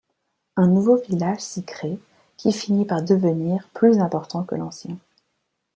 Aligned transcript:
Un 0.55 0.65
nouveau 0.65 0.97
village 0.97 1.41
s’y 1.41 1.63
crée, 1.63 1.99
qui 2.35 2.51
finit 2.53 2.85
par 2.85 3.03
devenir 3.03 3.69
plus 3.69 3.99
important 3.99 4.43
que 4.43 4.55
l’ancien. 4.55 4.97